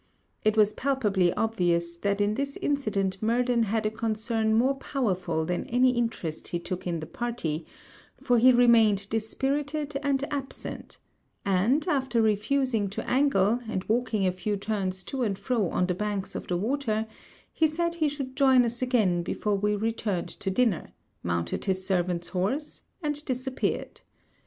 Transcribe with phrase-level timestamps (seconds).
[0.43, 5.65] It was palpably obvious, that in this incident Murden had a concern more powerful than
[5.67, 7.67] any interest he took in the party,
[8.19, 10.97] for he remained dispirited and absent;
[11.45, 15.93] and, after refusing to angle, and walking a few turns to and fro on the
[15.93, 17.05] banks of the water,
[17.53, 22.29] he said he should join us again before we returned to dinner, mounted his servant's
[22.29, 24.01] horse, and disappeared.